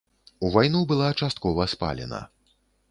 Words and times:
У 0.47 0.49
вайну 0.55 0.81
была 0.93 1.11
часткова 1.21 1.71
спалена. 1.77 2.27